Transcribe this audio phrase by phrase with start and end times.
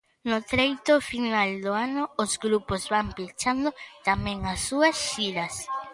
[0.29, 3.69] No treito final do ano os grupos van pechando
[4.07, 5.55] tamén as súa xiras.